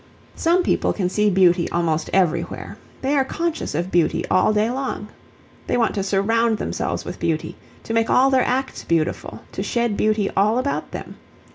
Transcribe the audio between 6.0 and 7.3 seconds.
surround themselves with